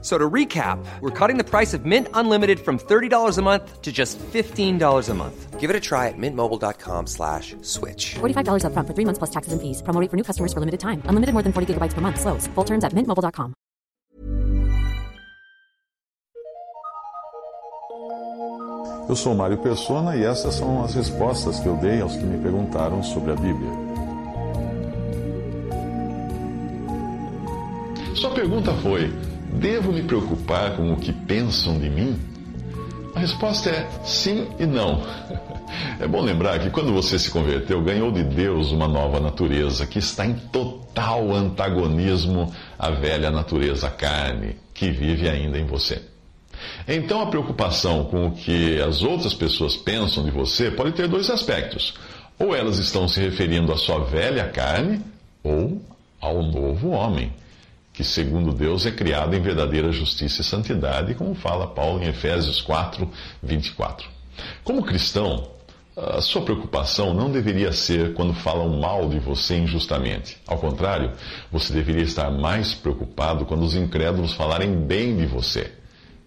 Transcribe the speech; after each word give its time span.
So 0.00 0.16
to 0.16 0.30
recap, 0.30 0.78
we're 1.00 1.10
cutting 1.10 1.38
the 1.38 1.44
price 1.44 1.74
of 1.74 1.84
Mint 1.84 2.06
Unlimited 2.14 2.60
from 2.60 2.78
$30 2.78 3.36
a 3.36 3.42
month 3.42 3.82
to 3.82 3.90
just 3.90 4.16
$15 4.18 5.08
a 5.08 5.14
month. 5.14 5.58
Give 5.58 5.70
it 5.70 5.74
a 5.74 5.80
try 5.80 6.06
at 6.06 6.14
mintmobile.com 6.16 7.08
slash 7.08 7.56
switch. 7.62 8.14
$45 8.20 8.62
upfront 8.62 8.86
for 8.86 8.94
three 8.94 9.04
months 9.04 9.18
plus 9.18 9.30
taxes 9.30 9.52
and 9.52 9.60
fees. 9.60 9.82
Promo 9.82 10.00
rate 10.00 10.08
for 10.08 10.16
new 10.16 10.22
customers 10.22 10.52
for 10.52 10.60
limited 10.60 10.78
time. 10.78 11.02
Unlimited 11.06 11.32
more 11.34 11.42
than 11.42 11.52
40 11.52 11.74
gigabytes 11.74 11.94
per 11.94 12.00
month. 12.00 12.20
Slows. 12.20 12.46
Full 12.54 12.64
terms 12.64 12.84
at 12.84 12.94
mintmobile.com. 12.94 13.54
Eu 19.08 19.16
sou 19.16 19.34
Mário 19.34 19.56
Persona 19.58 20.16
e 20.16 20.22
essas 20.22 20.54
são 20.54 20.84
as 20.84 20.94
respostas 20.94 21.58
que 21.58 21.66
eu 21.66 21.76
dei 21.78 22.02
aos 22.02 22.14
que 22.14 22.24
me 22.24 22.36
perguntaram 22.42 23.02
sobre 23.02 23.32
a 23.32 23.34
Bíblia. 23.34 23.72
Sua 28.14 28.30
pergunta 28.30 28.74
foi: 28.82 29.10
devo 29.52 29.92
me 29.92 30.02
preocupar 30.02 30.76
com 30.76 30.92
o 30.92 30.96
que 30.96 31.12
pensam 31.12 31.78
de 31.78 31.88
mim? 31.88 32.18
A 33.14 33.20
resposta 33.20 33.70
é 33.70 33.88
sim 34.04 34.46
e 34.58 34.66
não. 34.66 35.02
É 36.00 36.06
bom 36.06 36.22
lembrar 36.22 36.58
que 36.60 36.70
quando 36.70 36.92
você 36.94 37.18
se 37.18 37.30
converteu, 37.30 37.82
ganhou 37.82 38.10
de 38.10 38.22
Deus 38.22 38.70
uma 38.70 38.88
nova 38.88 39.20
natureza 39.20 39.84
que 39.84 39.98
está 39.98 40.24
em 40.24 40.32
total 40.34 41.30
antagonismo 41.34 42.52
à 42.78 42.90
velha 42.90 43.30
natureza 43.30 43.90
carne 43.90 44.56
que 44.72 44.90
vive 44.90 45.28
ainda 45.28 45.58
em 45.58 45.66
você. 45.66 46.00
Então 46.86 47.20
a 47.20 47.26
preocupação 47.26 48.04
com 48.04 48.28
o 48.28 48.30
que 48.32 48.80
as 48.80 49.02
outras 49.02 49.34
pessoas 49.34 49.76
pensam 49.76 50.24
de 50.24 50.30
você 50.30 50.70
pode 50.70 50.92
ter 50.92 51.06
dois 51.06 51.28
aspectos. 51.28 51.94
Ou 52.38 52.54
elas 52.54 52.78
estão 52.78 53.06
se 53.06 53.20
referindo 53.20 53.72
à 53.72 53.76
sua 53.76 53.98
velha 54.04 54.48
carne, 54.48 55.00
ou 55.42 55.82
ao 56.20 56.42
novo 56.42 56.90
homem 56.90 57.32
que, 57.98 58.04
segundo 58.04 58.52
Deus, 58.52 58.86
é 58.86 58.92
criado 58.92 59.34
em 59.34 59.40
verdadeira 59.40 59.90
justiça 59.90 60.40
e 60.40 60.44
santidade, 60.44 61.16
como 61.16 61.34
fala 61.34 61.66
Paulo 61.66 62.00
em 62.00 62.06
Efésios 62.06 62.60
4, 62.60 63.10
24. 63.42 64.08
Como 64.62 64.84
cristão, 64.84 65.48
a 65.96 66.20
sua 66.20 66.42
preocupação 66.42 67.12
não 67.12 67.28
deveria 67.28 67.72
ser 67.72 68.14
quando 68.14 68.32
falam 68.32 68.78
mal 68.78 69.08
de 69.08 69.18
você 69.18 69.56
injustamente. 69.56 70.38
Ao 70.46 70.58
contrário, 70.58 71.10
você 71.50 71.72
deveria 71.72 72.04
estar 72.04 72.30
mais 72.30 72.72
preocupado 72.72 73.44
quando 73.44 73.64
os 73.64 73.74
incrédulos 73.74 74.32
falarem 74.32 74.76
bem 74.76 75.16
de 75.16 75.26
você. 75.26 75.72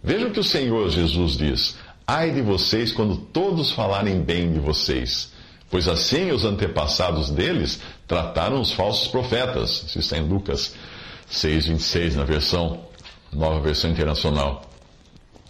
Veja 0.04 0.28
o 0.28 0.32
que 0.32 0.42
o 0.42 0.44
Senhor 0.44 0.90
Jesus 0.90 1.38
diz: 1.38 1.78
Ai 2.06 2.32
de 2.32 2.42
vocês 2.42 2.92
quando 2.92 3.16
todos 3.16 3.72
falarem 3.72 4.22
bem 4.22 4.52
de 4.52 4.60
vocês. 4.60 5.32
Pois 5.70 5.88
assim 5.88 6.32
os 6.32 6.44
antepassados 6.44 7.32
deles 7.32 7.80
trataram 8.06 8.60
os 8.60 8.74
falsos 8.74 9.08
profetas. 9.08 9.84
Isso 9.88 10.00
está 10.00 10.18
em 10.18 10.28
Lucas 10.28 10.76
6,26, 11.32 12.16
na 12.16 12.24
versão, 12.24 12.82
nova 13.32 13.60
versão 13.62 13.90
internacional. 13.90 14.70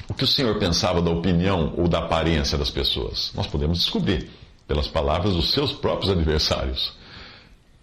O 0.07 0.13
que 0.13 0.23
o 0.23 0.27
Senhor 0.27 0.57
pensava 0.59 1.01
da 1.01 1.09
opinião 1.09 1.73
ou 1.77 1.87
da 1.87 1.99
aparência 1.99 2.57
das 2.57 2.69
pessoas? 2.69 3.31
Nós 3.33 3.47
podemos 3.47 3.79
descobrir 3.79 4.29
pelas 4.67 4.87
palavras 4.87 5.33
dos 5.33 5.52
seus 5.52 5.71
próprios 5.71 6.11
adversários. 6.11 6.93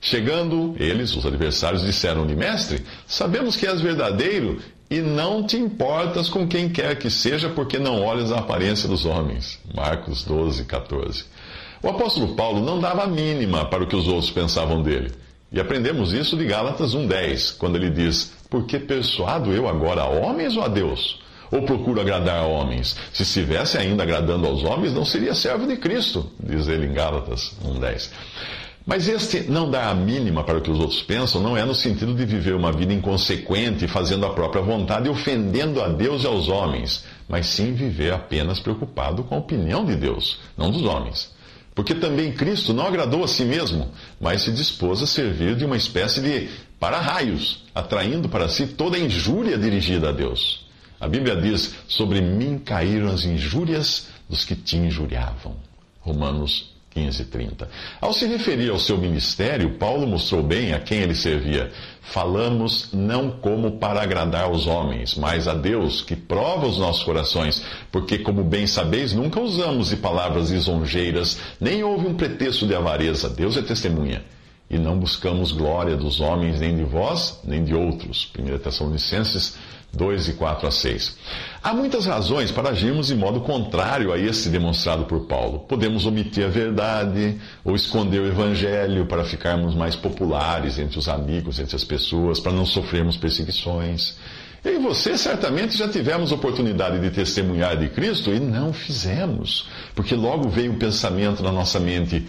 Chegando, 0.01 0.75
eles, 0.79 1.17
os 1.17 1.27
adversários, 1.27 1.83
disseram-lhe: 1.83 2.37
Mestre, 2.37 2.85
sabemos 3.07 3.57
que 3.57 3.67
és 3.67 3.81
verdadeiro 3.81 4.61
e 4.89 5.01
não 5.01 5.43
te 5.43 5.57
importas 5.57 6.29
com 6.29 6.47
quem 6.47 6.69
quer 6.69 6.97
que 6.97 7.11
seja, 7.11 7.49
porque 7.49 7.79
não 7.79 8.03
olhas 8.03 8.31
a 8.31 8.39
aparência 8.39 8.89
dos 8.89 9.05
homens. 9.05 9.59
Marcos 9.75 10.23
12, 10.25 10.65
14. 10.65 11.25
O 11.83 11.89
apóstolo 11.89 12.35
Paulo 12.35 12.61
não 12.65 12.79
dava 12.79 13.05
a 13.05 13.07
mínima 13.07 13.65
para 13.65 13.83
o 13.83 13.87
que 13.87 13.97
os 13.97 14.07
outros 14.07 14.31
pensavam 14.31 14.83
dele. 14.83 15.13
E 15.51 15.59
aprendemos 15.59 16.13
isso 16.13 16.37
de 16.37 16.45
Gálatas 16.45 16.95
1,10, 16.95 17.57
quando 17.57 17.77
ele 17.77 17.91
diz: 17.91 18.33
Porque 18.51 18.79
persuado 18.79 19.53
eu 19.53 19.69
agora 19.69 20.03
a 20.03 20.09
homens 20.09 20.57
ou 20.57 20.63
a 20.63 20.69
Deus? 20.69 21.21
Ou 21.51 21.63
procuro 21.63 22.01
agradar 22.01 22.41
a 22.41 22.47
homens? 22.47 22.97
Se 23.13 23.23
estivesse 23.23 23.79
ainda 23.79 24.03
agradando 24.03 24.47
aos 24.47 24.63
homens, 24.63 24.93
não 24.93 25.07
seria 25.07 25.35
servo 25.35 25.67
de 25.67 25.77
Cristo, 25.77 26.31
diz 26.39 26.69
ele 26.69 26.87
em 26.87 26.93
Gálatas 26.93 27.57
1,10. 27.65 28.11
Mas 28.85 29.07
este 29.07 29.41
não 29.41 29.71
dar 29.71 29.91
a 29.91 29.95
mínima 29.95 30.43
para 30.43 30.59
o 30.59 30.61
que 30.63 30.71
os 30.71 30.81
outros 30.81 31.03
pensam 31.03 31.43
não 31.43 31.57
é 31.57 31.65
no 31.65 31.75
sentido 31.75 32.15
de 32.15 32.25
viver 32.25 32.55
uma 32.55 32.73
vida 32.73 32.93
inconsequente, 32.93 33.87
fazendo 33.87 34.25
a 34.25 34.31
própria 34.31 34.63
vontade 34.63 35.09
e 35.09 35.11
ofendendo 35.11 35.83
a 35.83 35.89
Deus 35.89 36.25
e 36.25 36.27
aos 36.27 36.49
homens, 36.49 37.05
mas 37.29 37.47
sim 37.47 37.75
viver 37.75 38.15
apenas 38.15 38.61
preocupado 38.61 39.25
com 39.25 39.35
a 39.35 39.39
opinião 39.39 39.85
de 39.85 39.95
Deus, 39.95 40.41
não 40.57 40.71
dos 40.71 40.85
homens. 40.85 41.31
Porque 41.79 41.95
também 41.95 42.33
Cristo 42.33 42.75
não 42.75 42.85
agradou 42.85 43.23
a 43.23 43.29
si 43.29 43.45
mesmo, 43.45 43.93
mas 44.21 44.43
se 44.43 44.51
dispôs 44.51 45.01
a 45.01 45.07
servir 45.07 45.55
de 45.55 45.65
uma 45.65 45.77
espécie 45.77 46.21
de 46.21 46.49
para-raios, 46.81 47.63
atraindo 47.73 48.29
para 48.29 48.49
si 48.49 48.67
toda 48.67 48.97
a 48.97 49.01
injúria 49.01 49.57
dirigida 49.57 50.09
a 50.09 50.13
Deus. 50.13 50.67
A 50.99 51.07
Bíblia 51.07 51.37
diz: 51.37 51.77
Sobre 51.87 52.21
mim 52.21 52.59
caíram 52.59 53.07
as 53.07 53.25
injúrias 53.25 54.09
dos 54.29 54.45
que 54.45 54.57
te 54.57 54.77
injuriavam. 54.77 55.55
Romanos 56.01 56.75
15, 56.99 57.25
30. 57.27 57.69
Ao 58.01 58.13
se 58.13 58.27
referir 58.27 58.71
ao 58.71 58.79
seu 58.79 58.99
ministério, 58.99 59.79
Paulo 59.79 60.07
mostrou 60.07 60.43
bem 60.43 60.73
a 60.73 60.81
quem 60.81 60.99
ele 60.99 61.15
servia. 61.15 61.71
Falamos 62.03 62.91
não 62.93 63.31
como 63.31 63.79
para 63.79 64.03
agradar 64.03 64.45
aos 64.45 64.67
homens, 64.67 65.15
mas 65.15 65.47
a 65.47 65.55
Deus, 65.55 66.03
que 66.03 66.17
prova 66.17 66.67
os 66.67 66.79
nossos 66.79 67.05
corações, 67.05 67.63
porque, 67.93 68.19
como 68.19 68.43
bem 68.43 68.67
sabeis, 68.67 69.13
nunca 69.13 69.41
usamos 69.41 69.91
de 69.91 69.97
palavras 69.97 70.51
lisonjeiras, 70.51 71.39
nem 71.61 71.85
houve 71.85 72.09
um 72.09 72.15
pretexto 72.15 72.67
de 72.67 72.75
avareza. 72.75 73.29
Deus 73.29 73.57
é 73.57 73.63
testemunha. 73.63 74.25
E 74.71 74.77
não 74.77 74.99
buscamos 74.99 75.53
glória 75.53 75.97
dos 75.97 76.21
homens, 76.21 76.61
nem 76.61 76.77
de 76.77 76.85
vós, 76.85 77.41
nem 77.45 77.65
de 77.65 77.75
outros. 77.75 78.31
1 78.39 78.59
Tessalonicenses 78.59 79.57
2 79.93 80.29
e 80.29 80.33
4 80.35 80.69
a 80.69 80.71
6. 80.71 81.17
Há 81.63 81.75
muitas 81.75 82.07
razões 82.07 82.51
para 82.51 82.71
agirmos 82.71 83.09
de 83.09 83.15
modo 83.15 83.41
contrário 83.41 84.13
a 84.13 84.19
esse 84.19 84.49
demonstrado 84.49 85.05
por 85.05 85.27
Paulo. 85.27 85.61
Podemos 85.61 86.07
omitir 86.07 86.45
a 86.45 86.49
verdade 86.49 87.37
ou 87.65 87.75
esconder 87.75 88.21
o 88.21 88.27
evangelho 88.27 89.07
para 89.07 89.25
ficarmos 89.25 89.75
mais 89.75 89.97
populares 89.97 90.79
entre 90.79 90.99
os 90.99 91.09
amigos, 91.09 91.59
entre 91.59 91.75
as 91.75 91.85
pessoas, 91.85 92.39
para 92.39 92.53
não 92.53 92.67
sofrermos 92.67 93.17
perseguições. 93.17 94.17
Eu 94.65 94.75
e 94.75 94.79
você 94.79 95.17
certamente 95.17 95.77
já 95.77 95.89
tivemos 95.89 96.33
oportunidade 96.33 96.99
de 97.01 97.11
testemunhar 97.11 97.77
de 97.77 97.89
Cristo 97.89 98.35
e 98.35 98.41
não 98.41 98.73
fizemos, 98.73 99.69
porque 99.95 100.17
logo 100.17 100.49
veio 100.49 100.73
um 100.73 100.79
pensamento 100.79 101.43
na 101.43 101.53
nossa 101.53 101.79
mente: 101.79 102.27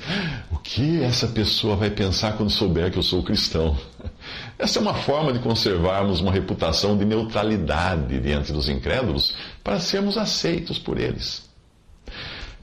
o 0.52 0.58
que 0.58 1.02
essa 1.04 1.28
pessoa 1.28 1.76
vai 1.76 1.90
pensar 1.90 2.34
quando 2.34 2.52
souber 2.52 2.92
que 2.92 3.00
eu 3.00 3.04
sou 3.04 3.24
cristão? 3.24 3.76
Essa 4.58 4.80
é 4.80 4.82
uma 4.82 4.94
forma 4.94 5.32
de 5.32 5.40
conservarmos 5.40 6.20
uma 6.20 6.32
reputação 6.32 6.98
de 6.98 7.06
neutralidade 7.06 8.20
diante 8.20 8.52
dos 8.52 8.68
incrédulos 8.68 9.34
para 9.64 9.80
sermos 9.80 10.18
aceitos 10.18 10.78
por 10.78 11.00
eles. 11.00 11.50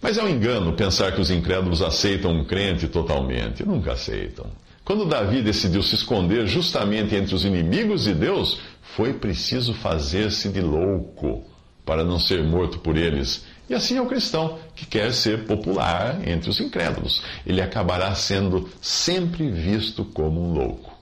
Mas 0.00 0.18
é 0.18 0.22
um 0.22 0.28
engano 0.28 0.74
pensar 0.74 1.12
que 1.12 1.20
os 1.20 1.30
incrédulos 1.30 1.82
aceitam 1.82 2.32
um 2.32 2.44
crente 2.44 2.86
totalmente. 2.86 3.64
Nunca 3.64 3.92
aceitam. 3.92 4.46
Quando 4.84 5.04
Davi 5.04 5.42
decidiu 5.42 5.82
se 5.82 5.94
esconder 5.94 6.46
justamente 6.46 7.14
entre 7.14 7.34
os 7.34 7.44
inimigos 7.44 8.04
de 8.04 8.14
Deus, 8.14 8.60
foi 8.94 9.12
preciso 9.14 9.74
fazer-se 9.74 10.48
de 10.48 10.60
louco 10.60 11.44
para 11.84 12.04
não 12.04 12.18
ser 12.18 12.44
morto 12.44 12.78
por 12.78 12.96
eles. 12.96 13.44
E 13.68 13.74
assim 13.74 13.96
é 13.96 14.00
o 14.00 14.06
cristão 14.06 14.58
que 14.76 14.86
quer 14.86 15.12
ser 15.12 15.44
popular 15.44 16.20
entre 16.26 16.50
os 16.50 16.60
incrédulos. 16.60 17.22
Ele 17.44 17.60
acabará 17.60 18.14
sendo 18.14 18.68
sempre 18.80 19.50
visto 19.50 20.04
como 20.04 20.40
um 20.40 20.52
louco. 20.52 20.95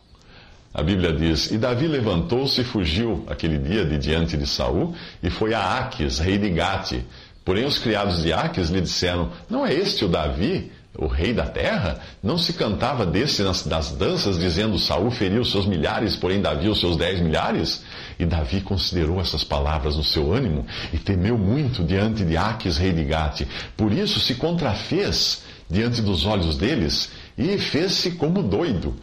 A 0.74 0.82
Bíblia 0.82 1.12
diz: 1.12 1.52
E 1.52 1.56
Davi 1.56 1.86
levantou-se 1.86 2.60
e 2.60 2.64
fugiu 2.64 3.24
aquele 3.28 3.58
dia 3.58 3.84
de 3.84 3.96
diante 3.96 4.36
de 4.36 4.44
Saul 4.44 4.92
e 5.22 5.30
foi 5.30 5.54
a 5.54 5.78
Aques, 5.78 6.18
rei 6.18 6.36
de 6.36 6.50
Gate. 6.50 7.00
Porém, 7.44 7.64
os 7.64 7.78
criados 7.78 8.24
de 8.24 8.32
Aques 8.32 8.70
lhe 8.70 8.80
disseram: 8.80 9.30
Não 9.48 9.64
é 9.64 9.72
este 9.72 10.04
o 10.04 10.08
Davi, 10.08 10.72
o 10.98 11.06
rei 11.06 11.32
da 11.32 11.46
terra? 11.46 12.00
Não 12.20 12.36
se 12.36 12.54
cantava 12.54 13.06
desse 13.06 13.44
nas, 13.44 13.64
nas 13.66 13.92
danças, 13.92 14.36
dizendo: 14.36 14.76
Saul 14.76 15.12
feriu 15.12 15.44
seus 15.44 15.64
milhares, 15.64 16.16
porém 16.16 16.42
Davi 16.42 16.68
os 16.68 16.80
seus 16.80 16.96
dez 16.96 17.20
milhares? 17.20 17.84
E 18.18 18.26
Davi 18.26 18.60
considerou 18.60 19.20
essas 19.20 19.44
palavras 19.44 19.96
no 19.96 20.02
seu 20.02 20.32
ânimo 20.32 20.66
e 20.92 20.98
temeu 20.98 21.38
muito 21.38 21.84
diante 21.84 22.24
de 22.24 22.36
Aques, 22.36 22.78
rei 22.78 22.92
de 22.92 23.04
Gate. 23.04 23.46
Por 23.76 23.92
isso 23.92 24.18
se 24.18 24.34
contrafez 24.34 25.44
diante 25.70 26.02
dos 26.02 26.26
olhos 26.26 26.56
deles 26.58 27.12
e 27.38 27.58
fez-se 27.58 28.12
como 28.12 28.42
doido 28.42 28.94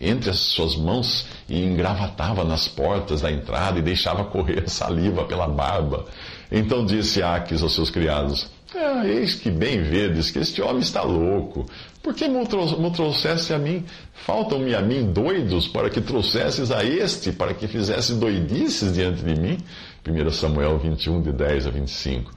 entre 0.00 0.30
as 0.30 0.38
suas 0.38 0.76
mãos 0.76 1.26
e 1.48 1.62
engravatava 1.62 2.44
nas 2.44 2.68
portas 2.68 3.20
da 3.22 3.32
entrada 3.32 3.78
e 3.78 3.82
deixava 3.82 4.24
correr 4.24 4.68
saliva 4.68 5.24
pela 5.24 5.48
barba. 5.48 6.06
Então 6.50 6.84
disse 6.84 7.22
Aques 7.22 7.62
aos 7.62 7.74
seus 7.74 7.90
criados: 7.90 8.48
Ah, 8.74 9.06
eis 9.06 9.34
que 9.34 9.50
bem 9.50 9.82
vedes 9.82 10.30
que 10.30 10.38
este 10.38 10.62
homem 10.62 10.80
está 10.80 11.02
louco. 11.02 11.66
Por 12.02 12.14
que 12.14 12.28
me 12.28 12.46
trouxeste 12.46 13.52
a 13.52 13.58
mim? 13.58 13.84
Faltam-me 14.24 14.74
a 14.74 14.80
mim 14.80 15.12
doidos 15.12 15.66
para 15.66 15.90
que 15.90 16.00
trouxesses 16.00 16.70
a 16.70 16.84
este, 16.84 17.32
para 17.32 17.52
que 17.52 17.66
fizesse 17.66 18.14
doidices 18.14 18.94
diante 18.94 19.22
de 19.22 19.38
mim? 19.38 19.58
1 20.06 20.30
Samuel 20.30 20.78
21, 20.78 21.20
de 21.20 21.32
10 21.32 21.66
a 21.66 21.70
25. 21.70 22.32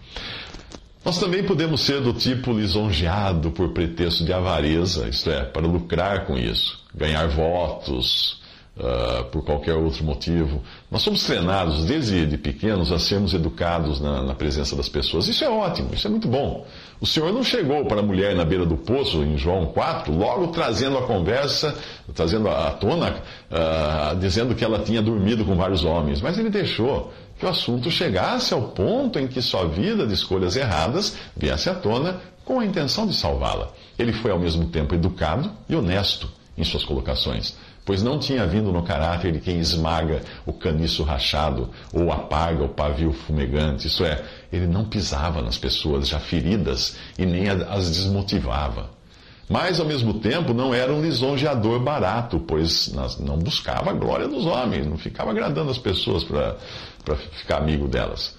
Nós 1.04 1.20
também 1.20 1.44
podemos 1.44 1.82
ser 1.82 2.00
do 2.00 2.14
tipo 2.14 2.54
lisonjeado 2.54 3.52
por 3.52 3.70
pretexto 3.70 4.24
de 4.24 4.32
avareza, 4.32 5.10
isto 5.10 5.32
é, 5.32 5.44
para 5.44 5.66
lucrar 5.66 6.26
com 6.26 6.38
isso, 6.38 6.80
ganhar 6.94 7.28
votos, 7.28 8.42
uh, 8.78 9.24
por 9.26 9.44
qualquer 9.44 9.74
outro 9.74 10.04
motivo. 10.04 10.62
Nós 10.90 11.02
somos 11.02 11.24
treinados 11.24 11.86
desde 11.86 12.26
de 12.26 12.38
pequenos 12.38 12.92
a 12.92 13.00
sermos 13.00 13.34
educados 13.34 14.00
na, 14.00 14.24
na, 14.24 14.36
presença 14.36 14.76
das 14.76 14.90
pessoas. 14.90 15.28
Isso 15.28 15.44
é 15.44 15.50
ótimo, 15.50 15.90
isso 15.94 16.08
é 16.08 16.10
muito 16.10 16.28
bom. 16.28 16.66
O 17.00 17.06
Senhor 17.06 17.34
não 17.34 17.44
chegou 17.44 17.86
para 17.86 18.00
a 18.00 18.04
mulher 18.04 18.36
na 18.36 18.46
beira 18.46 18.66
do 18.66 18.78
poço, 18.78 19.24
em 19.24 19.38
João 19.38 19.68
4, 19.68 20.14
logo 20.14 20.48
trazendo 20.48 20.98
a 20.98 21.04
conversa, 21.04 21.76
trazendo 22.14 22.50
à 22.50 22.72
tona, 22.72 23.22
uh, 23.50 24.16
dizendo 24.18 24.56
que 24.56 24.64
ela 24.64 24.80
tinha 24.80 25.02
dormido 25.02 25.46
com 25.46 25.56
vários 25.56 25.84
homens. 25.84 26.22
Mas 26.22 26.38
ele 26.38 26.50
deixou 26.50 27.12
que 27.42 27.46
o 27.48 27.50
assunto 27.50 27.90
chegasse 27.90 28.54
ao 28.54 28.70
ponto 28.70 29.18
em 29.18 29.28
que 29.28 29.42
sua 29.42 29.68
vida 29.68 30.06
de 30.06 30.14
escolhas 30.14 30.56
erradas 30.56 31.18
viesse 31.36 31.72
à 31.72 31.74
tona 31.74 32.22
com 32.46 32.60
a 32.60 32.66
intenção 32.66 33.08
de 33.08 33.16
salvá-la. 33.16 33.70
Ele 33.98 34.14
foi 34.14 34.30
ao 34.30 34.38
mesmo 34.38 34.68
tempo 34.68 34.94
educado 34.94 35.52
e 35.68 35.76
honesto 35.76 36.30
em 36.56 36.64
suas 36.64 36.86
colocações 36.86 37.56
pois 37.84 38.04
não 38.04 38.20
tinha 38.20 38.46
vindo 38.46 38.72
no 38.72 38.84
caráter 38.84 39.32
de 39.32 39.40
quem 39.40 39.60
esmaga 39.60 40.22
o 40.46 40.54
caniço 40.54 41.04
rachado 41.04 41.72
ou 41.92 42.12
apaga 42.12 42.64
o 42.64 42.70
pavio 42.70 43.12
fumegante, 43.12 43.88
isso 43.88 44.06
é, 44.06 44.24
ele 44.54 44.68
não 44.68 44.86
pisava 44.86 45.42
nas 45.42 45.58
pessoas 45.58 46.08
já 46.08 46.20
feridas 46.20 46.96
e 47.18 47.26
nem 47.26 47.50
as 47.50 47.90
desmotivava. 47.90 49.01
Mas, 49.50 49.80
ao 49.80 49.86
mesmo 49.86 50.16
tempo, 50.16 50.54
não 50.54 50.74
era 50.74 50.94
um 50.94 51.02
lisonjeador 51.02 51.80
barato, 51.80 52.40
pois 52.40 52.94
não 53.20 53.38
buscava 53.38 53.90
a 53.90 53.94
glória 53.94 54.28
dos 54.28 54.46
homens, 54.46 54.88
não 54.88 54.98
ficava 54.98 55.32
agradando 55.32 55.72
as 55.72 55.78
pessoas 55.78 56.24
para 56.24 57.16
ficar 57.16 57.58
amigo 57.58 57.88
delas. 57.88 58.36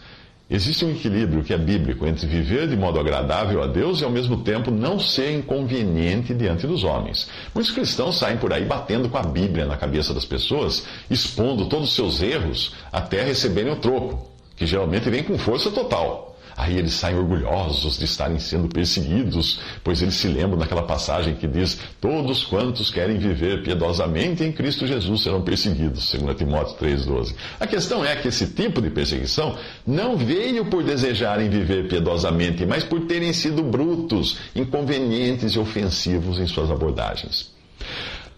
Existe 0.53 0.85
um 0.85 0.91
equilíbrio 0.91 1.43
que 1.43 1.55
é 1.55 1.57
bíblico 1.57 2.07
entre 2.07 2.27
viver 2.27 2.69
de 2.69 2.77
modo 2.77 3.01
agradável 3.01 3.63
a 3.63 3.67
Deus 3.67 4.01
e, 4.01 4.05
ao 4.05 4.11
mesmo 4.11 4.39
tempo, 4.43 4.71
não 4.71 4.99
ser 4.99 5.35
inconveniente 5.35 6.35
diante 6.35 6.67
dos 6.67 6.85
homens. 6.85 7.27
Muitos 7.55 7.73
cristãos 7.73 8.19
saem 8.19 8.37
por 8.37 8.53
aí 8.53 8.65
batendo 8.65 9.09
com 9.09 9.17
a 9.17 9.23
Bíblia 9.23 9.65
na 9.65 9.79
cabeça 9.79 10.13
das 10.13 10.27
pessoas, 10.27 10.87
expondo 11.11 11.71
todos 11.71 11.89
os 11.89 11.95
seus 11.95 12.21
erros 12.21 12.75
até 12.93 13.23
receberem 13.25 13.73
o 13.73 13.77
troco, 13.77 14.31
que 14.55 14.67
geralmente 14.67 15.09
vem 15.09 15.23
com 15.23 15.39
força 15.39 15.71
total. 15.71 16.32
Aí 16.63 16.79
eles 16.79 16.95
saem 16.95 17.19
orgulhosos 17.19 17.99
de 17.99 18.05
estarem 18.05 18.39
sendo 18.39 18.69
perseguidos, 18.69 19.59
pois 19.83 20.01
eles 20.01 20.15
se 20.15 20.29
lembram 20.29 20.57
daquela 20.57 20.85
passagem 20.85 21.35
que 21.35 21.49
diz: 21.49 21.77
Todos 22.01 22.45
quantos 22.45 22.89
querem 22.89 23.19
viver 23.19 23.65
piedosamente 23.65 24.45
em 24.45 24.53
Cristo 24.53 24.87
Jesus 24.87 25.23
serão 25.23 25.43
perseguidos, 25.43 26.13
2 26.13 26.37
Timóteo 26.37 26.77
3,12. 26.77 27.35
A 27.59 27.67
questão 27.67 28.05
é 28.05 28.15
que 28.15 28.29
esse 28.29 28.47
tipo 28.47 28.81
de 28.81 28.91
perseguição 28.91 29.57
não 29.85 30.17
veio 30.17 30.67
por 30.67 30.85
desejarem 30.85 31.51
viver 31.51 31.89
piedosamente, 31.89 32.65
mas 32.65 32.85
por 32.85 33.07
terem 33.07 33.33
sido 33.33 33.65
brutos, 33.65 34.39
inconvenientes 34.55 35.55
e 35.55 35.59
ofensivos 35.59 36.39
em 36.39 36.47
suas 36.47 36.71
abordagens. 36.71 37.51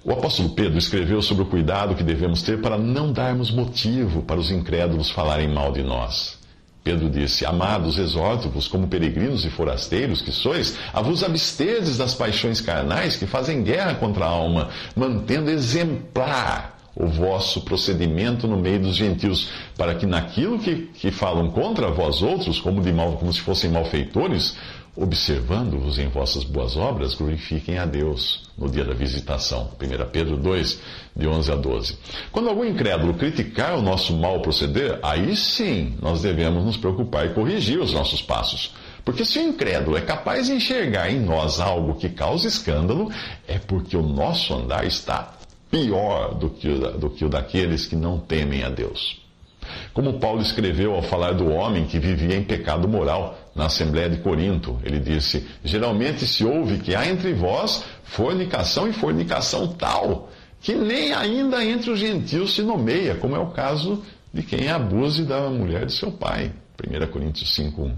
O 0.02 0.12
apóstolo 0.12 0.48
Pedro 0.48 0.78
escreveu 0.78 1.20
sobre 1.20 1.42
o 1.42 1.46
cuidado 1.46 1.94
que 1.94 2.02
devemos 2.02 2.40
ter 2.40 2.58
para 2.62 2.78
não 2.78 3.12
darmos 3.12 3.50
motivo 3.50 4.22
para 4.22 4.40
os 4.40 4.50
incrédulos 4.50 5.10
falarem 5.10 5.48
mal 5.48 5.72
de 5.72 5.82
nós. 5.82 6.42
Pedro 6.84 7.08
disse: 7.08 7.46
Amados, 7.46 7.98
exorto-vos, 7.98 8.68
como 8.68 8.86
peregrinos 8.86 9.42
e 9.46 9.50
forasteiros 9.50 10.20
que 10.20 10.30
sois, 10.30 10.76
a 10.92 11.00
vos 11.00 11.24
absterdes 11.24 11.96
das 11.96 12.14
paixões 12.14 12.60
carnais 12.60 13.16
que 13.16 13.26
fazem 13.26 13.62
guerra 13.62 13.94
contra 13.94 14.26
a 14.26 14.28
alma, 14.28 14.68
mantendo 14.94 15.50
exemplar 15.50 16.78
o 16.94 17.06
vosso 17.06 17.62
procedimento 17.62 18.46
no 18.46 18.56
meio 18.56 18.80
dos 18.80 18.96
gentios, 18.96 19.48
para 19.76 19.94
que 19.94 20.06
naquilo 20.06 20.58
que, 20.58 20.90
que 20.94 21.10
falam 21.10 21.50
contra 21.50 21.90
vós 21.90 22.22
outros, 22.22 22.60
como, 22.60 22.82
de 22.82 22.92
mal, 22.92 23.14
como 23.14 23.32
se 23.32 23.40
fossem 23.40 23.70
malfeitores, 23.70 24.54
observando-vos 24.96 25.98
em 25.98 26.08
vossas 26.08 26.44
boas 26.44 26.76
obras, 26.76 27.14
glorifiquem 27.14 27.78
a 27.78 27.84
Deus 27.84 28.44
no 28.56 28.68
dia 28.68 28.84
da 28.84 28.94
visitação. 28.94 29.70
1 29.80 30.10
Pedro 30.10 30.36
2, 30.36 30.80
de 31.16 31.26
11 31.26 31.52
a 31.52 31.56
12. 31.56 31.98
Quando 32.30 32.48
algum 32.48 32.64
incrédulo 32.64 33.14
criticar 33.14 33.76
o 33.76 33.82
nosso 33.82 34.16
mal 34.16 34.40
proceder, 34.40 34.98
aí 35.02 35.34
sim 35.34 35.96
nós 36.00 36.22
devemos 36.22 36.64
nos 36.64 36.76
preocupar 36.76 37.26
e 37.26 37.34
corrigir 37.34 37.80
os 37.80 37.92
nossos 37.92 38.22
passos. 38.22 38.72
Porque 39.04 39.24
se 39.24 39.38
o 39.38 39.42
incrédulo 39.42 39.96
é 39.96 40.00
capaz 40.00 40.46
de 40.46 40.52
enxergar 40.52 41.10
em 41.10 41.20
nós 41.20 41.60
algo 41.60 41.96
que 41.96 42.08
causa 42.08 42.46
escândalo, 42.48 43.10
é 43.46 43.58
porque 43.58 43.96
o 43.96 44.02
nosso 44.02 44.54
andar 44.54 44.86
está 44.86 45.34
pior 45.70 46.34
do 46.34 46.50
que, 46.50 46.68
o, 46.68 46.92
do 46.92 47.10
que 47.10 47.24
o 47.24 47.28
daqueles 47.28 47.84
que 47.84 47.96
não 47.96 48.18
temem 48.18 48.62
a 48.62 48.70
Deus. 48.70 49.20
Como 49.92 50.20
Paulo 50.20 50.40
escreveu 50.40 50.94
ao 50.94 51.02
falar 51.02 51.32
do 51.32 51.50
homem 51.50 51.86
que 51.86 51.98
vivia 51.98 52.36
em 52.36 52.44
pecado 52.44 52.86
moral 52.86 53.38
na 53.54 53.66
Assembleia 53.66 54.10
de 54.10 54.18
Corinto, 54.18 54.78
ele 54.82 54.98
disse: 54.98 55.46
Geralmente 55.64 56.26
se 56.26 56.44
ouve 56.44 56.78
que 56.78 56.94
há 56.94 57.06
entre 57.06 57.32
vós 57.32 57.84
fornicação 58.04 58.88
e 58.88 58.92
fornicação 58.92 59.68
tal, 59.68 60.30
que 60.60 60.74
nem 60.74 61.12
ainda 61.12 61.64
entre 61.64 61.90
os 61.90 61.98
gentios 61.98 62.54
se 62.54 62.62
nomeia, 62.62 63.14
como 63.14 63.36
é 63.36 63.38
o 63.38 63.50
caso 63.50 64.02
de 64.32 64.42
quem 64.42 64.68
abuse 64.68 65.22
da 65.22 65.48
mulher 65.48 65.86
de 65.86 65.92
seu 65.92 66.10
pai. 66.10 66.52
1 66.76 67.06
Coríntios 67.06 67.54
5:1. 67.54 67.92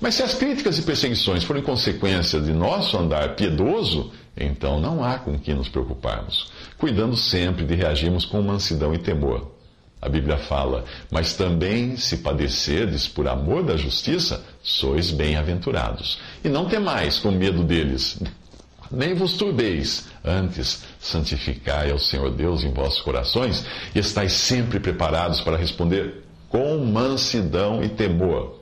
Mas 0.00 0.14
se 0.14 0.22
as 0.22 0.34
críticas 0.34 0.78
e 0.78 0.82
perseguições 0.82 1.44
forem 1.44 1.62
consequência 1.62 2.40
de 2.40 2.52
nosso 2.52 2.96
andar 2.96 3.36
piedoso, 3.36 4.10
então 4.36 4.80
não 4.80 5.04
há 5.04 5.18
com 5.18 5.38
que 5.38 5.52
nos 5.52 5.68
preocuparmos, 5.68 6.50
cuidando 6.78 7.16
sempre 7.16 7.64
de 7.64 7.74
reagirmos 7.74 8.24
com 8.24 8.40
mansidão 8.40 8.94
e 8.94 8.98
temor. 8.98 9.59
A 10.00 10.08
Bíblia 10.08 10.38
fala: 10.38 10.84
Mas 11.10 11.34
também, 11.34 11.96
se 11.96 12.18
padecerdes 12.18 13.06
por 13.06 13.28
amor 13.28 13.62
da 13.62 13.76
justiça, 13.76 14.44
sois 14.62 15.10
bem-aventurados. 15.10 16.18
E 16.44 16.48
não 16.48 16.66
temais 16.66 17.18
com 17.18 17.30
medo 17.30 17.62
deles, 17.62 18.18
nem 18.90 19.14
vos 19.14 19.34
turbeis. 19.34 20.08
Antes, 20.24 20.84
santificai 20.98 21.90
ao 21.90 21.98
Senhor 21.98 22.30
Deus 22.30 22.62
em 22.62 22.72
vossos 22.72 23.00
corações 23.00 23.64
e 23.94 23.98
estáis 23.98 24.32
sempre 24.32 24.78
preparados 24.78 25.40
para 25.40 25.56
responder 25.56 26.24
com 26.48 26.78
mansidão 26.78 27.82
e 27.82 27.88
temor 27.88 28.59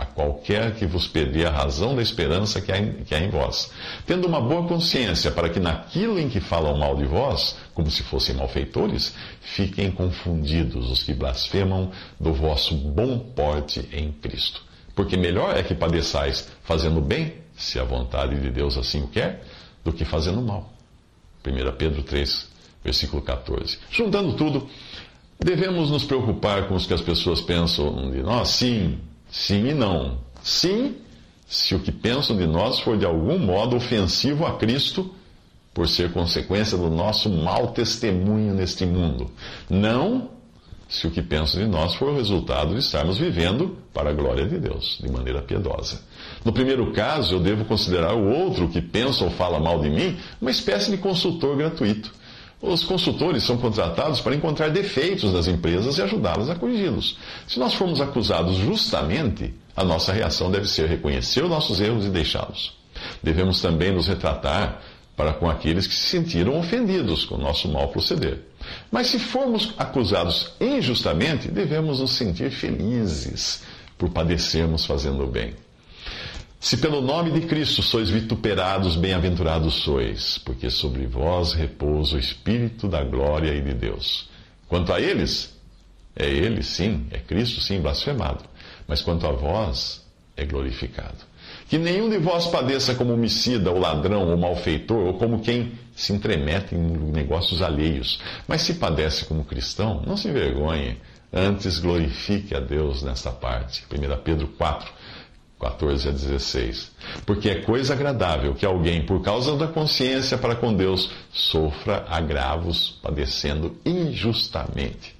a 0.00 0.06
qualquer 0.06 0.74
que 0.74 0.86
vos 0.86 1.06
pedir 1.06 1.46
a 1.46 1.50
razão 1.50 1.94
da 1.94 2.00
esperança 2.00 2.58
que 2.58 2.72
há, 2.72 2.78
em, 2.78 3.04
que 3.04 3.14
há 3.14 3.20
em 3.20 3.28
vós, 3.28 3.70
tendo 4.06 4.26
uma 4.26 4.40
boa 4.40 4.66
consciência 4.66 5.30
para 5.30 5.50
que 5.50 5.60
naquilo 5.60 6.18
em 6.18 6.26
que 6.26 6.40
falam 6.40 6.78
mal 6.78 6.96
de 6.96 7.04
vós, 7.04 7.54
como 7.74 7.90
se 7.90 8.02
fossem 8.02 8.34
malfeitores, 8.34 9.14
fiquem 9.42 9.90
confundidos 9.90 10.90
os 10.90 11.02
que 11.02 11.12
blasfemam 11.12 11.90
do 12.18 12.32
vosso 12.32 12.74
bom 12.74 13.18
porte 13.18 13.86
em 13.92 14.10
Cristo. 14.10 14.62
Porque 14.94 15.18
melhor 15.18 15.54
é 15.54 15.62
que 15.62 15.74
padeçais 15.74 16.48
fazendo 16.62 17.02
bem, 17.02 17.34
se 17.54 17.78
a 17.78 17.84
vontade 17.84 18.40
de 18.40 18.50
Deus 18.50 18.78
assim 18.78 19.02
o 19.02 19.08
quer, 19.08 19.44
do 19.84 19.92
que 19.92 20.06
fazendo 20.06 20.40
mal. 20.40 20.72
1 21.46 21.76
Pedro 21.76 22.02
3, 22.02 22.48
versículo 22.82 23.20
14. 23.20 23.78
Juntando 23.90 24.32
tudo, 24.32 24.66
devemos 25.38 25.90
nos 25.90 26.04
preocupar 26.04 26.68
com 26.68 26.74
os 26.74 26.86
que 26.86 26.94
as 26.94 27.02
pessoas 27.02 27.42
pensam 27.42 28.10
de 28.10 28.22
nós, 28.22 28.48
sim, 28.48 28.98
Sim 29.30 29.68
e 29.68 29.74
não. 29.74 30.18
Sim, 30.42 30.96
se 31.46 31.74
o 31.74 31.80
que 31.80 31.92
pensam 31.92 32.36
de 32.36 32.46
nós 32.46 32.80
for 32.80 32.96
de 32.96 33.04
algum 33.04 33.38
modo 33.38 33.76
ofensivo 33.76 34.46
a 34.46 34.56
Cristo, 34.56 35.14
por 35.72 35.88
ser 35.88 36.12
consequência 36.12 36.76
do 36.76 36.90
nosso 36.90 37.30
mau 37.30 37.68
testemunho 37.68 38.54
neste 38.54 38.84
mundo. 38.84 39.30
Não, 39.68 40.30
se 40.88 41.06
o 41.06 41.10
que 41.10 41.22
pensam 41.22 41.60
de 41.62 41.68
nós 41.68 41.94
for 41.94 42.08
o 42.10 42.16
resultado 42.16 42.72
de 42.74 42.80
estarmos 42.80 43.16
vivendo 43.16 43.78
para 43.94 44.10
a 44.10 44.12
glória 44.12 44.46
de 44.46 44.58
Deus, 44.58 44.98
de 45.00 45.10
maneira 45.10 45.40
piedosa. 45.40 46.02
No 46.44 46.52
primeiro 46.52 46.92
caso, 46.92 47.36
eu 47.36 47.40
devo 47.40 47.64
considerar 47.64 48.14
o 48.14 48.28
outro 48.28 48.68
que 48.68 48.80
pensa 48.80 49.24
ou 49.24 49.30
fala 49.30 49.60
mal 49.60 49.80
de 49.80 49.88
mim 49.88 50.18
uma 50.40 50.50
espécie 50.50 50.90
de 50.90 50.98
consultor 50.98 51.56
gratuito 51.56 52.12
os 52.62 52.84
consultores 52.84 53.42
são 53.42 53.56
contratados 53.56 54.20
para 54.20 54.34
encontrar 54.34 54.68
defeitos 54.68 55.32
das 55.32 55.46
empresas 55.46 55.96
e 55.96 56.02
ajudá-las 56.02 56.50
a 56.50 56.54
corrigi-los. 56.54 57.16
Se 57.48 57.58
nós 57.58 57.72
formos 57.72 58.00
acusados 58.00 58.56
justamente, 58.56 59.54
a 59.74 59.82
nossa 59.82 60.12
reação 60.12 60.50
deve 60.50 60.68
ser 60.68 60.86
reconhecer 60.86 61.42
os 61.42 61.48
nossos 61.48 61.80
erros 61.80 62.04
e 62.04 62.10
deixá-los. 62.10 62.74
Devemos 63.22 63.62
também 63.62 63.92
nos 63.92 64.08
retratar 64.08 64.82
para 65.16 65.32
com 65.32 65.48
aqueles 65.48 65.86
que 65.86 65.94
se 65.94 66.08
sentiram 66.08 66.58
ofendidos 66.58 67.24
com 67.24 67.36
o 67.36 67.40
nosso 67.40 67.68
mal 67.68 67.88
proceder. 67.88 68.40
Mas 68.90 69.06
se 69.06 69.18
formos 69.18 69.74
acusados 69.78 70.52
injustamente, 70.60 71.50
devemos 71.50 72.00
nos 72.00 72.12
sentir 72.12 72.50
felizes 72.50 73.62
por 73.96 74.10
padecermos 74.10 74.84
fazendo 74.84 75.24
o 75.24 75.26
bem. 75.26 75.54
Se 76.62 76.76
pelo 76.76 77.00
nome 77.00 77.30
de 77.30 77.46
Cristo 77.46 77.82
sois 77.82 78.10
vituperados, 78.10 78.94
bem-aventurados 78.94 79.76
sois, 79.76 80.36
porque 80.36 80.68
sobre 80.68 81.06
vós 81.06 81.54
repousa 81.54 82.16
o 82.16 82.18
Espírito 82.18 82.86
da 82.86 83.02
glória 83.02 83.54
e 83.54 83.62
de 83.62 83.72
Deus. 83.72 84.28
Quanto 84.68 84.92
a 84.92 85.00
eles, 85.00 85.58
é 86.14 86.28
ele 86.28 86.62
sim, 86.62 87.06
é 87.10 87.18
Cristo 87.18 87.62
sim 87.62 87.80
blasfemado, 87.80 88.44
mas 88.86 89.00
quanto 89.00 89.26
a 89.26 89.32
vós, 89.32 90.06
é 90.36 90.44
glorificado. 90.44 91.16
Que 91.66 91.78
nenhum 91.78 92.10
de 92.10 92.18
vós 92.18 92.46
padeça 92.48 92.94
como 92.94 93.14
homicida, 93.14 93.70
ou 93.70 93.78
ladrão, 93.78 94.28
ou 94.28 94.36
malfeitor, 94.36 95.06
ou 95.06 95.14
como 95.14 95.40
quem 95.40 95.72
se 95.96 96.12
entremete 96.12 96.74
em 96.74 96.78
negócios 96.78 97.62
alheios. 97.62 98.20
Mas 98.46 98.60
se 98.60 98.74
padece 98.74 99.24
como 99.24 99.44
cristão, 99.44 100.02
não 100.06 100.14
se 100.14 100.28
envergonhe, 100.28 100.98
antes 101.32 101.78
glorifique 101.78 102.54
a 102.54 102.60
Deus 102.60 103.02
nesta 103.02 103.30
parte. 103.30 103.82
1 103.90 104.22
Pedro 104.22 104.46
4, 104.58 104.92
14 105.60 106.08
a 106.08 106.10
16. 106.10 106.90
Porque 107.26 107.50
é 107.50 107.56
coisa 107.56 107.92
agradável 107.92 108.54
que 108.54 108.64
alguém, 108.64 109.04
por 109.04 109.20
causa 109.20 109.56
da 109.56 109.68
consciência 109.68 110.38
para 110.38 110.56
com 110.56 110.72
Deus, 110.72 111.10
sofra 111.30 112.06
agravos 112.08 112.98
padecendo 113.02 113.76
injustamente. 113.84 115.14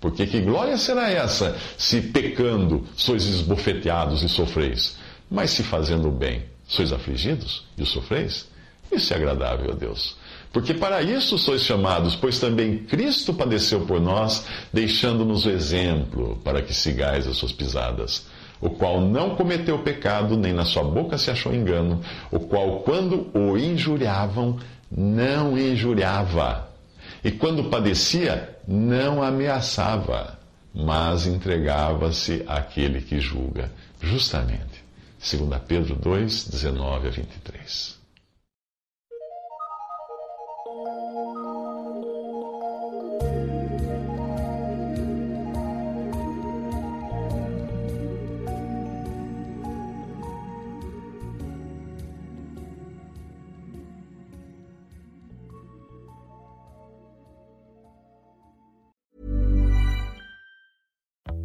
Porque 0.00 0.26
que 0.26 0.40
glória 0.40 0.76
será 0.76 1.10
essa, 1.10 1.56
se 1.78 2.00
pecando 2.00 2.84
sois 2.96 3.24
esbofeteados 3.24 4.22
e 4.22 4.28
sofreis? 4.28 4.98
Mas 5.30 5.52
se 5.52 5.62
fazendo 5.62 6.08
o 6.08 6.12
bem 6.12 6.42
sois 6.66 6.92
afligidos 6.92 7.64
e 7.78 7.86
sofreis? 7.86 8.48
Isso 8.92 9.14
é 9.14 9.16
agradável 9.16 9.70
a 9.70 9.74
Deus. 9.74 10.16
Porque 10.52 10.74
para 10.74 11.02
isso 11.02 11.38
sois 11.38 11.62
chamados, 11.62 12.14
pois 12.14 12.38
também 12.38 12.78
Cristo 12.78 13.32
padeceu 13.32 13.80
por 13.86 14.00
nós, 14.00 14.46
deixando-nos 14.72 15.46
o 15.46 15.50
exemplo, 15.50 16.38
para 16.44 16.62
que 16.62 16.74
sigais 16.74 17.26
as 17.26 17.36
suas 17.36 17.52
pisadas 17.52 18.26
o 18.60 18.70
qual 18.70 19.00
não 19.00 19.36
cometeu 19.36 19.78
pecado, 19.80 20.36
nem 20.36 20.52
na 20.52 20.64
sua 20.64 20.84
boca 20.84 21.18
se 21.18 21.30
achou 21.30 21.54
engano, 21.54 22.00
o 22.30 22.40
qual, 22.40 22.80
quando 22.80 23.30
o 23.34 23.58
injuriavam, 23.58 24.58
não 24.90 25.58
injuriava, 25.58 26.68
e 27.22 27.30
quando 27.30 27.64
padecia, 27.70 28.56
não 28.66 29.22
ameaçava, 29.22 30.38
mas 30.74 31.26
entregava-se 31.26 32.44
àquele 32.46 33.00
que 33.00 33.20
julga 33.20 33.70
justamente. 34.00 34.84
2 35.18 35.62
Pedro 35.66 35.94
2, 35.96 36.48
19 36.48 37.08
a 37.08 37.10
23. 37.10 38.03